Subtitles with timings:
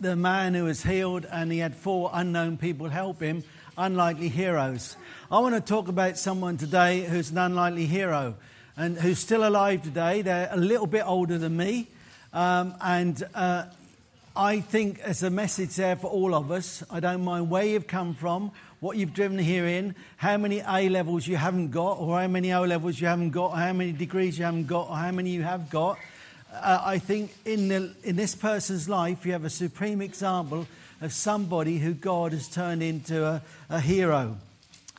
[0.00, 3.44] the man who was healed and he had four unknown people help him,
[3.76, 4.96] unlikely heroes.
[5.30, 8.34] I want to talk about someone today who's an unlikely hero
[8.76, 10.22] and who's still alive today.
[10.22, 11.88] They're a little bit older than me.
[12.32, 13.64] Um, and uh,
[14.36, 16.84] I think there's a message there for all of us.
[16.90, 20.88] I don't mind where you've come from, what you've driven here in, how many A
[20.88, 23.92] levels you haven't got, or how many O levels you haven't got, or how many
[23.92, 25.98] degrees you haven't got, or how many you have got.
[26.52, 30.66] Uh, I think in, the, in this person's life, you have a supreme example
[31.00, 34.36] of somebody who God has turned into a, a hero.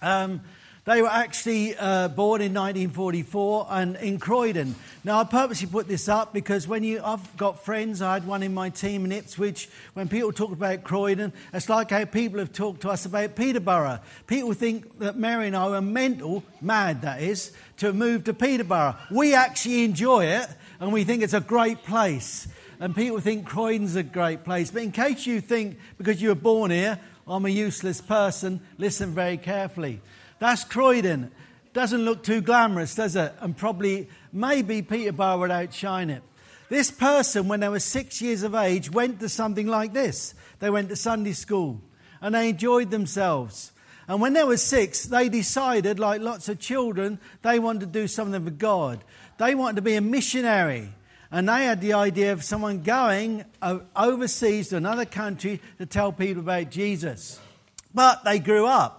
[0.02, 0.42] Um,
[0.90, 4.74] they were actually uh, born in 1944 and in Croydon.
[5.04, 8.42] Now, I purposely put this up because when you, I've got friends, I had one
[8.42, 9.70] in my team in Ipswich.
[9.94, 14.00] When people talk about Croydon, it's like how people have talked to us about Peterborough.
[14.26, 18.96] People think that Mary and I are mental, mad that is, to move to Peterborough.
[19.12, 20.48] We actually enjoy it
[20.80, 22.48] and we think it's a great place.
[22.80, 24.72] And people think Croydon's a great place.
[24.72, 29.14] But in case you think, because you were born here, I'm a useless person, listen
[29.14, 30.02] very carefully.
[30.40, 31.32] That's Croydon.
[31.74, 33.34] Doesn't look too glamorous, does it?
[33.40, 36.24] And probably, maybe Peterborough would outshine it.
[36.70, 40.34] This person, when they were six years of age, went to something like this.
[40.60, 41.82] They went to Sunday school
[42.22, 43.72] and they enjoyed themselves.
[44.08, 48.08] And when they were six, they decided, like lots of children, they wanted to do
[48.08, 49.04] something for God.
[49.38, 50.90] They wanted to be a missionary.
[51.32, 56.12] And they had the idea of someone going uh, overseas to another country to tell
[56.12, 57.40] people about Jesus.
[57.94, 58.99] But they grew up.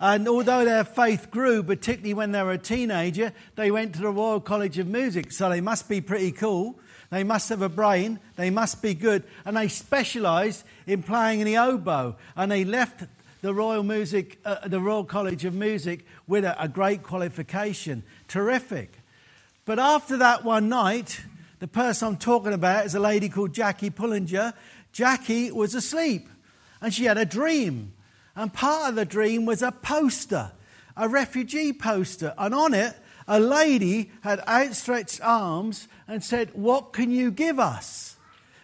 [0.00, 4.10] And although their faith grew, particularly when they were a teenager, they went to the
[4.10, 5.32] Royal College of Music.
[5.32, 6.78] So they must be pretty cool.
[7.10, 8.20] They must have a brain.
[8.36, 9.24] They must be good.
[9.44, 12.16] And they specialised in playing the oboe.
[12.36, 13.04] And they left
[13.40, 18.04] the Royal, Music, uh, the Royal College of Music with a, a great qualification.
[18.28, 18.92] Terrific.
[19.64, 21.20] But after that one night,
[21.58, 24.54] the person I'm talking about is a lady called Jackie Pullinger.
[24.92, 26.28] Jackie was asleep
[26.80, 27.92] and she had a dream.
[28.38, 30.52] And part of the dream was a poster,
[30.96, 32.34] a refugee poster.
[32.38, 32.94] And on it,
[33.26, 38.16] a lady had outstretched arms and said, What can you give us?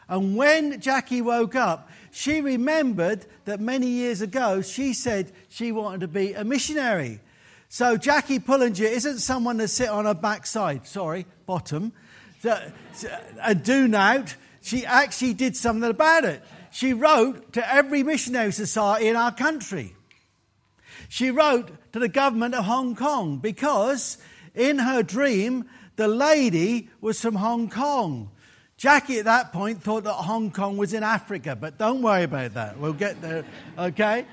[0.08, 6.02] And when Jackie woke up, she remembered that many years ago she said she wanted
[6.02, 7.18] to be a missionary.
[7.68, 11.92] So Jackie Pullinger isn't someone to sit on her backside, sorry, bottom,
[12.44, 14.36] and do nout.
[14.62, 19.94] She actually did something about it she wrote to every missionary society in our country.
[21.08, 24.18] She wrote to the government of Hong Kong because
[24.56, 28.28] in her dream, the lady was from Hong Kong.
[28.76, 32.54] Jackie at that point thought that Hong Kong was in Africa, but don't worry about
[32.54, 32.76] that.
[32.76, 33.44] We'll get there,
[33.78, 34.26] okay?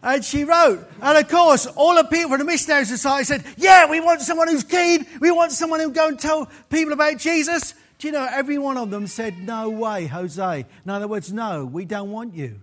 [0.00, 3.90] And she wrote, and of course, all the people from the Missionary Society said, Yeah,
[3.90, 5.04] we want someone who's keen.
[5.20, 7.74] We want someone who'll go and tell people about Jesus.
[8.00, 10.64] Do you know, every one of them said, No way, Jose.
[10.84, 12.58] In other words, no, we don't want you.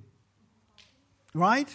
[1.35, 1.69] Right?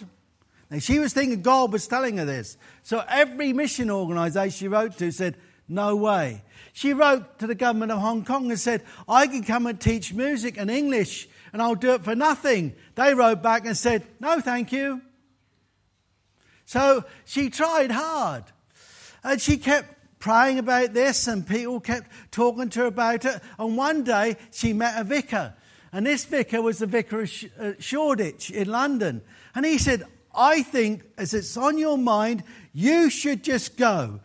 [0.69, 2.57] Now, she was thinking God was telling her this.
[2.81, 5.37] So every mission organization she wrote to said,
[5.69, 6.43] No way.
[6.73, 10.13] She wrote to the government of Hong Kong and said, I can come and teach
[10.13, 12.75] music and English and I'll do it for nothing.
[12.95, 15.01] They wrote back and said, No, thank you.
[16.65, 18.43] So she tried hard.
[19.23, 23.41] And she kept praying about this, and people kept talking to her about it.
[23.59, 25.53] And one day she met a vicar,
[25.91, 29.21] and this vicar was the vicar of uh, Shoreditch in London.
[29.53, 34.21] And he said, I think, as it's on your mind, you should just go.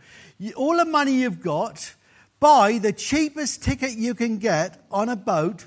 [0.55, 1.93] All the money you've got,
[2.39, 5.67] buy the cheapest ticket you can get on a boat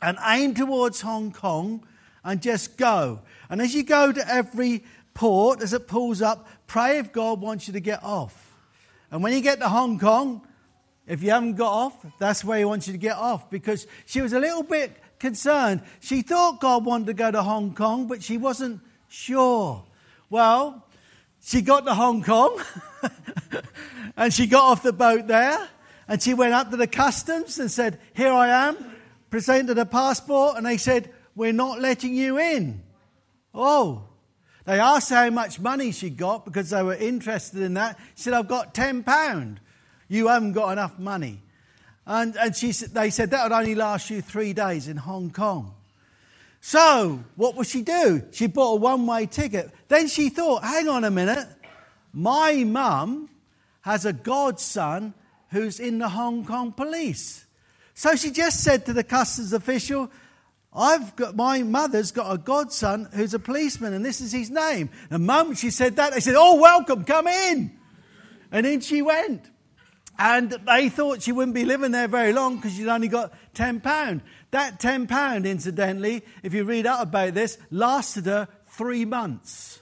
[0.00, 1.86] and aim towards Hong Kong
[2.24, 3.20] and just go.
[3.50, 7.66] And as you go to every port, as it pulls up, pray if God wants
[7.66, 8.47] you to get off.
[9.10, 10.42] And when you get to Hong Kong,
[11.06, 14.20] if you haven't got off, that's where he wants you to get off because she
[14.20, 15.82] was a little bit concerned.
[16.00, 19.84] She thought God wanted to go to Hong Kong, but she wasn't sure.
[20.28, 20.84] Well,
[21.42, 22.60] she got to Hong Kong
[24.16, 25.68] and she got off the boat there
[26.06, 28.76] and she went up to the customs and said, Here I am,
[29.30, 32.82] presented a passport, and they said, We're not letting you in.
[33.54, 34.07] Oh,
[34.68, 37.98] they asked how much money she got because they were interested in that.
[38.16, 39.56] She said, I've got £10.
[40.08, 41.40] You haven't got enough money.
[42.06, 45.72] And, and she, they said, that would only last you three days in Hong Kong.
[46.60, 48.20] So, what would she do?
[48.30, 49.70] She bought a one way ticket.
[49.88, 51.48] Then she thought, hang on a minute,
[52.12, 53.30] my mum
[53.80, 55.14] has a godson
[55.50, 57.46] who's in the Hong Kong police.
[57.94, 60.10] So she just said to the customs official,
[60.72, 64.90] I've got my mother's got a godson who's a policeman, and this is his name.
[65.10, 67.78] The moment she said that, they said, Oh, welcome, come in.
[68.52, 69.50] And in she went.
[70.18, 74.20] And they thought she wouldn't be living there very long because she'd only got £10.
[74.50, 79.80] That £10, incidentally, if you read up about this, lasted her three months.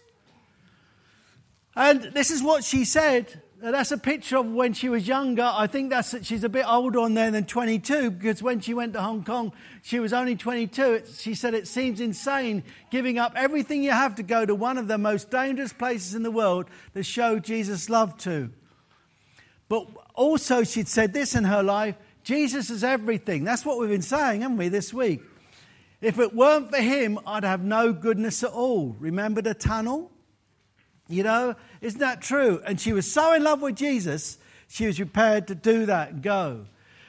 [1.75, 3.43] And this is what she said.
[3.59, 5.51] That's a picture of when she was younger.
[5.51, 8.93] I think that's she's a bit older on there than 22 because when she went
[8.93, 11.05] to Hong Kong, she was only 22.
[11.17, 14.89] She said it seems insane giving up everything you have to go to one of
[14.89, 18.51] the most dangerous places in the world to show Jesus' love to.
[19.69, 23.45] But also, she'd said this in her life Jesus is everything.
[23.45, 25.23] That's what we've been saying, haven't we, this week?
[26.03, 28.97] If it weren't for him, I'd have no goodness at all.
[28.99, 30.11] Remember the tunnel?
[31.09, 31.55] You know,
[31.87, 32.61] isn't that true?
[32.67, 34.39] And she was so in love with Jesus,
[34.69, 36.67] she was prepared to do that and go.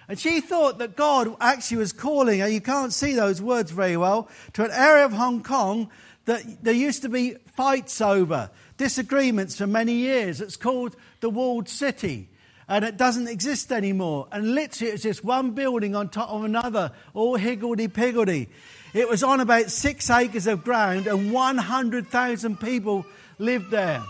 [0.07, 3.97] And she thought that God actually was calling her, you can't see those words very
[3.97, 5.89] well, to an area of Hong Kong
[6.25, 10.41] that there used to be fights over, disagreements for many years.
[10.41, 12.29] It's called the Walled City
[12.69, 14.27] and it doesn't exist anymore.
[14.31, 18.49] And literally, it's just one building on top of another, all higgledy piggledy.
[18.93, 23.05] It was on about six acres of ground, and 100,000 people
[23.39, 24.03] lived there.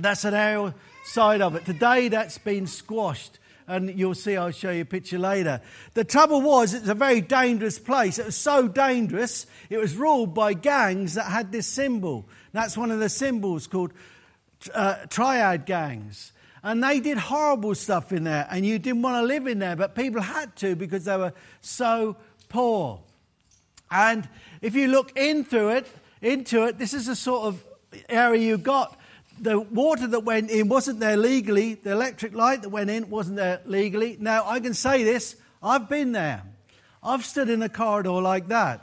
[0.00, 0.74] That's an aerial
[1.04, 1.64] side of it.
[1.64, 3.38] Today, that's been squashed.
[3.66, 5.60] And you'll see, I'll show you a picture later.
[5.92, 8.18] The trouble was, it's a very dangerous place.
[8.18, 12.26] It was so dangerous, it was ruled by gangs that had this symbol.
[12.52, 13.92] That's one of the symbols called
[14.74, 16.32] uh, triad gangs.
[16.62, 19.76] And they did horrible stuff in there, and you didn't want to live in there,
[19.76, 22.16] but people had to because they were so
[22.48, 23.00] poor.
[23.90, 24.28] And
[24.60, 25.86] if you look in through it,
[26.20, 27.64] into it, this is the sort of
[28.08, 28.97] area you got.
[29.40, 31.74] The water that went in wasn't there legally.
[31.74, 34.16] The electric light that went in wasn't there legally.
[34.20, 36.42] Now, I can say this I've been there.
[37.02, 38.82] I've stood in a corridor like that.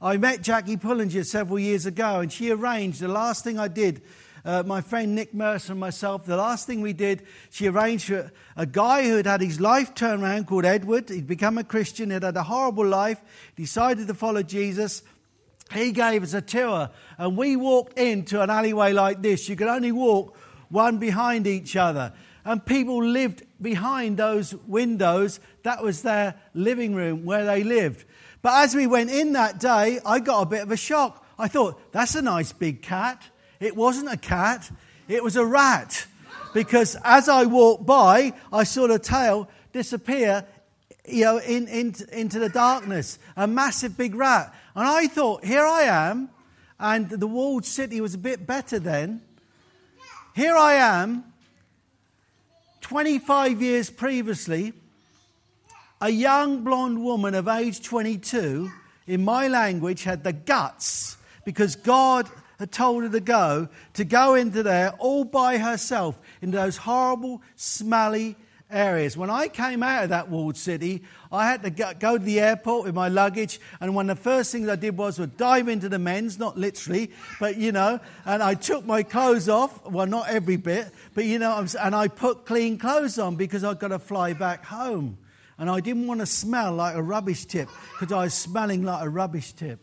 [0.00, 4.02] I met Jackie Pullinger several years ago, and she arranged the last thing I did
[4.44, 8.30] uh, my friend Nick Mercer and myself, the last thing we did, she arranged for
[8.56, 11.08] a guy who had had his life turned around called Edward.
[11.08, 13.20] He'd become a Christian, he'd had a horrible life,
[13.56, 15.02] decided to follow Jesus.
[15.72, 19.48] He gave us a tour, and we walked into an alleyway like this.
[19.48, 20.36] You could only walk
[20.68, 22.12] one behind each other.
[22.44, 25.40] And people lived behind those windows.
[25.62, 28.04] That was their living room where they lived.
[28.42, 31.24] But as we went in that day, I got a bit of a shock.
[31.38, 33.22] I thought, that's a nice big cat.
[33.60, 34.70] It wasn't a cat,
[35.06, 36.06] it was a rat.
[36.54, 40.44] Because as I walked by, I saw the tail disappear
[41.08, 43.18] you know, in, in, into the darkness.
[43.36, 44.54] A massive big rat.
[44.74, 46.30] And I thought, here I am,
[46.78, 49.22] and the walled city was a bit better then.
[50.34, 51.24] Here I am,
[52.80, 54.72] 25 years previously,
[56.00, 58.70] a young blonde woman of age 22,
[59.06, 64.34] in my language, had the guts because God had told her to go, to go
[64.34, 68.36] into there all by herself, into those horrible, smelly
[68.70, 69.16] areas.
[69.16, 71.02] When I came out of that walled city,
[71.32, 74.52] I had to go to the airport with my luggage, and one of the first
[74.52, 78.42] things I did was to dive into the men's, not literally, but you know, and
[78.42, 79.84] I took my clothes off.
[79.86, 83.78] Well, not every bit, but you know, and I put clean clothes on because I've
[83.78, 85.18] got to fly back home.
[85.58, 87.68] And I didn't want to smell like a rubbish tip
[87.98, 89.78] because I was smelling like a rubbish tip.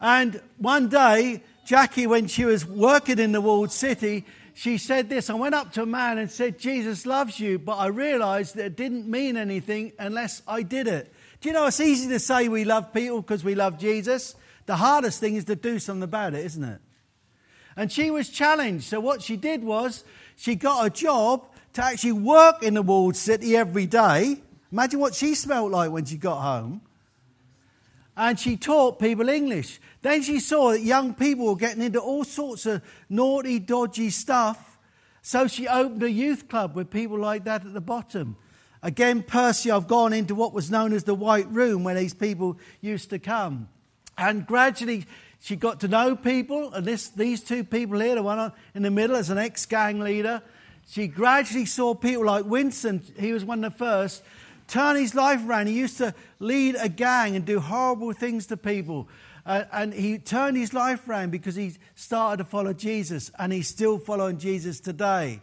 [0.00, 5.30] And one day, Jackie, when she was working in the walled city, she said this
[5.30, 8.66] I went up to a man and said, Jesus loves you, but I realized that
[8.66, 11.12] it didn't mean anything unless I did it.
[11.40, 14.36] Do you know it's easy to say we love people because we love Jesus?
[14.66, 16.80] The hardest thing is to do something about it, isn't it?
[17.76, 18.84] And she was challenged.
[18.84, 20.04] So what she did was
[20.36, 24.42] she got a job to actually work in the walled city every day.
[24.70, 26.82] Imagine what she smelled like when she got home.
[28.16, 29.80] And she taught people English.
[30.02, 34.78] Then she saw that young people were getting into all sorts of naughty, dodgy stuff.
[35.22, 38.36] So she opened a youth club with people like that at the bottom.
[38.82, 42.58] Again, Percy, I've gone into what was known as the White Room where these people
[42.80, 43.68] used to come.
[44.18, 45.06] And gradually,
[45.40, 46.74] she got to know people.
[46.74, 50.00] And this, these two people here, the one in the middle is an ex gang
[50.00, 50.42] leader.
[50.88, 54.22] She gradually saw people like Winston, he was one of the first,
[54.72, 55.66] turn his life around.
[55.66, 59.06] He used to lead a gang and do horrible things to people.
[59.44, 63.68] Uh, and he turned his life around because he started to follow Jesus, and he's
[63.68, 65.40] still following Jesus today.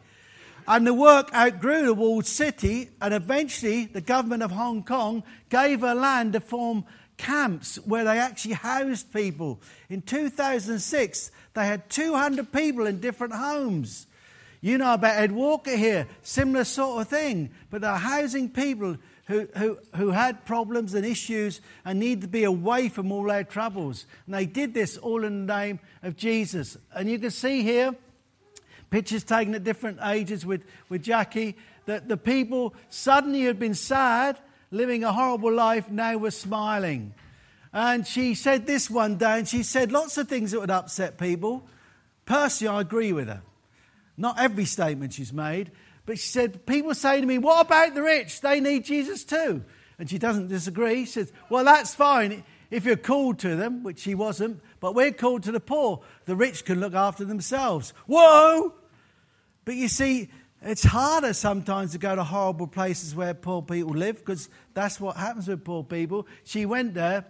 [0.67, 5.81] And the work outgrew the walled city, and eventually the government of Hong Kong gave
[5.81, 6.85] her land to form
[7.17, 9.61] camps where they actually housed people.
[9.89, 14.07] In 2006, they had 200 people in different homes.
[14.61, 18.97] You know about Ed Walker here, similar sort of thing, but they're housing people
[19.29, 23.43] who, who, who had problems and issues and needed to be away from all their
[23.43, 24.05] troubles.
[24.25, 26.77] And they did this all in the name of Jesus.
[26.93, 27.95] And you can see here,
[28.89, 31.55] pictures taken at different ages with, with Jackie,
[31.85, 34.39] that the people suddenly had been sad
[34.71, 37.13] living a horrible life, now was smiling.
[37.71, 41.17] And she said this one day, and she said lots of things that would upset
[41.17, 41.67] people.
[42.25, 43.41] Personally, I agree with her.
[44.17, 45.71] Not every statement she's made,
[46.09, 48.41] but she said, People say to me, What about the rich?
[48.41, 49.63] They need Jesus too.
[49.99, 51.05] And she doesn't disagree.
[51.05, 55.11] She says, Well, that's fine if you're called to them, which she wasn't, but we're
[55.11, 56.01] called to the poor.
[56.25, 57.93] The rich can look after themselves.
[58.07, 58.73] Whoa!
[59.65, 60.29] But you see,
[60.63, 65.15] it's harder sometimes to go to horrible places where poor people live because that's what
[65.15, 66.25] happens with poor people.
[66.43, 67.23] She went there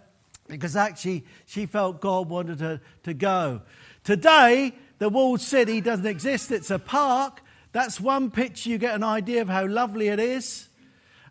[0.48, 3.60] because actually she felt God wanted her to go.
[4.04, 7.42] Today, the walled city doesn't exist, it's a park.
[7.72, 10.68] That's one picture, you get an idea of how lovely it is.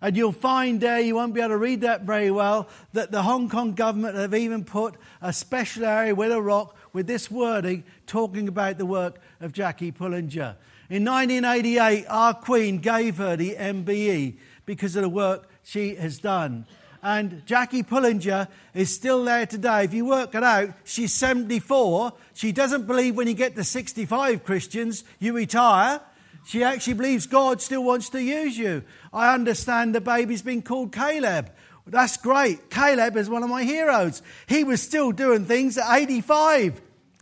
[0.02, 3.22] And you'll find there, you won't be able to read that very well, that the
[3.24, 7.84] Hong Kong government have even put a special area with a rock with this wording
[8.08, 10.56] talking about the work of Jackie Pullinger.
[10.90, 16.66] In 1988, our Queen gave her the MBE because of the work she has done.
[17.04, 19.84] And Jackie Pullinger is still there today.
[19.84, 22.14] If you work it out, she's 74.
[22.34, 26.02] She doesn't believe when you get to 65 Christians, you retire.
[26.46, 28.84] She actually believes God still wants to use you.
[29.14, 31.52] I understand the baby's been called Caleb.
[31.86, 32.70] That's great.
[32.70, 34.22] Caleb is one of my heroes.
[34.48, 36.82] He was still doing things at 85.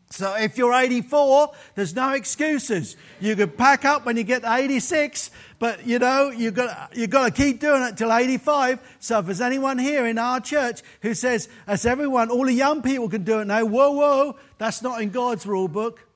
[0.10, 2.96] So if you're 84, there's no excuses.
[3.20, 7.10] You can pack up when you get to 86, but you know, you've got, you've
[7.10, 8.80] got to keep doing it till 85.
[9.00, 12.82] So if there's anyone here in our church who says, as everyone, all the young
[12.82, 16.08] people can do it now, whoa, whoa, that's not in God's rule book.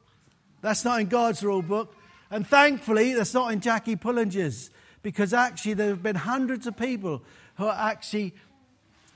[0.61, 1.93] That's not in God's rule book.
[2.31, 4.71] And thankfully, that's not in Jackie Pullinger's,
[5.03, 7.21] because actually there have been hundreds of people
[7.55, 8.33] who are actually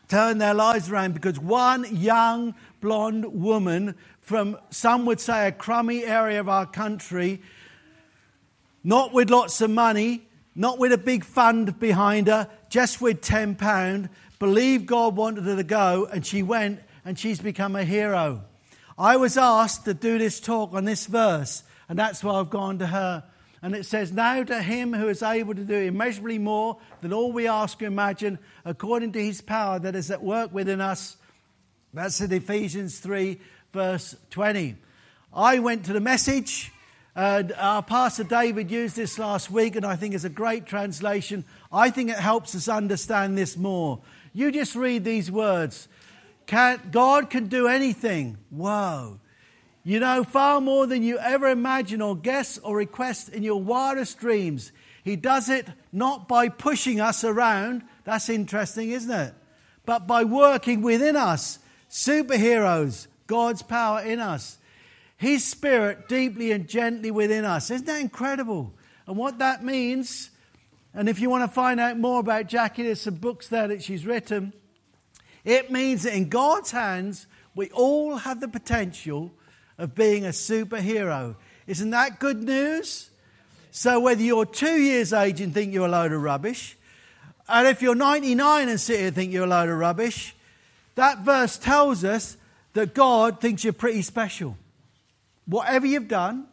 [0.07, 6.03] turned their lives around because one young blonde woman from some would say a crummy
[6.03, 7.41] area of our country,
[8.84, 14.10] not with lots of money, not with a big fund behind her, just with £10,
[14.39, 18.41] believed God wanted her to go, and she went and she's become a hero.
[18.98, 22.80] I was asked to do this talk on this verse, and that's why I've gone
[22.80, 23.24] to her.
[23.62, 27.32] And it says, Now to him who is able to do immeasurably more than all
[27.32, 31.18] we ask or imagine, according to his power that is at work within us.
[31.94, 33.39] That's in Ephesians 3,
[33.74, 34.75] verse 20.
[35.34, 36.72] I went to the message,
[37.15, 41.46] and our Pastor David used this last week, and I think it's a great translation.
[41.72, 44.01] I think it helps us understand this more.
[44.34, 45.88] You just read these words
[46.46, 48.38] God can do anything.
[48.50, 49.20] Whoa.
[49.88, 54.20] You know, far more than you ever imagine or guess or request in your wildest
[54.20, 54.72] dreams.
[55.04, 57.84] He does it not by pushing us around.
[58.04, 59.36] That's interesting, isn't it?
[59.86, 61.60] But by working within us.
[61.88, 64.58] Superheroes, God's power in us.
[65.18, 67.70] His spirit deeply and gently within us.
[67.70, 68.74] Isn't that incredible?
[69.06, 70.32] And what that means,
[70.96, 73.84] and if you want to find out more about Jackie, there's some books there that
[73.84, 74.51] she's written.
[75.44, 79.32] It means that in God's hands, we all have the potential
[79.77, 81.36] of being a superhero.
[81.67, 83.10] Isn't that good news?
[83.72, 86.77] So, whether you're two years age and think you're a load of rubbish,
[87.48, 90.36] and if you're 99 and sit here and think you're a load of rubbish,
[90.96, 92.38] that verse tells us
[92.74, 94.58] that God thinks you're pretty special.
[95.46, 96.48] Whatever you've done,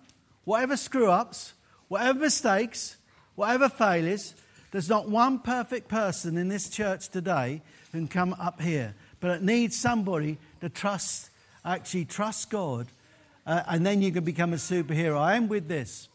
[0.44, 1.54] whatever screw ups,
[1.88, 2.96] whatever mistakes,
[3.36, 4.34] whatever failures,
[4.70, 7.62] there's not one perfect person in this church today
[7.92, 8.94] who can come up here.
[9.20, 11.30] But it needs somebody to trust,
[11.64, 12.88] actually trust God,
[13.46, 15.18] uh, and then you can become a superhero.
[15.18, 16.08] I am with this.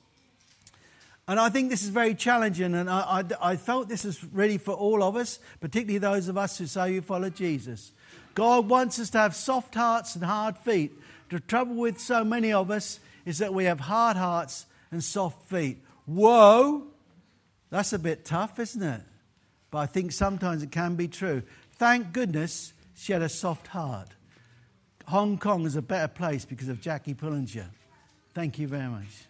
[1.27, 4.57] And I think this is very challenging, and I, I, I felt this is really
[4.57, 7.91] for all of us, particularly those of us who say you follow Jesus.
[8.33, 10.93] God wants us to have soft hearts and hard feet.
[11.29, 15.49] The trouble with so many of us is that we have hard hearts and soft
[15.49, 15.83] feet.
[16.05, 16.83] Whoa!
[17.69, 19.01] That's a bit tough, isn't it?
[19.69, 21.43] But I think sometimes it can be true.
[21.73, 24.09] Thank goodness she had a soft heart.
[25.07, 27.69] Hong Kong is a better place because of Jackie Pullinger.
[28.33, 29.27] Thank you very much.